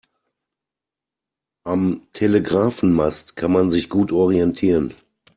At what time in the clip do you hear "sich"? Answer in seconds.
3.69-3.87